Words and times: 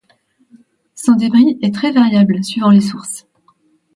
Son 0.95 1.11
débit 1.15 1.59
est 1.61 1.75
très 1.75 1.91
variable 1.91 2.43
suivant 2.43 2.71
les 2.71 2.81
sources. 2.81 3.27